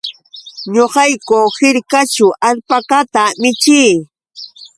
Ñuqayku 0.73 1.39
hirkaćhu 1.57 2.27
alpakata 2.47 3.23
michii. 3.41 3.91